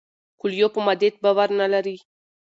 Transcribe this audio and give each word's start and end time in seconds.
کویلیو 0.39 0.67
په 0.75 0.79
مادیت 0.85 1.15
باور 1.23 1.49
نه 1.59 1.67
لري. 1.73 1.97